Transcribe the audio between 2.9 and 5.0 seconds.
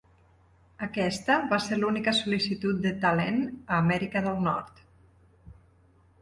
Talent a Amèrica del Nord.